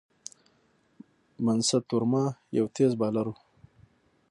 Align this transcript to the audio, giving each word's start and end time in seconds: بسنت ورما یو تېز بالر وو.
بسنت 1.45 1.87
ورما 1.93 2.23
یو 2.57 2.65
تېز 2.75 2.91
بالر 2.99 3.25
وو. 3.29 3.35